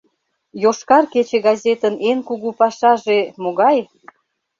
«ЙОШКАР 0.63 1.03
КЕЧЕ» 1.13 1.37
ГАЗЕТЫН 1.45 1.95
ЭН 2.09 2.19
КУГУ 2.27 2.51
ПАШАЖЕ 2.59 3.19
МОГАЙ? 3.43 3.79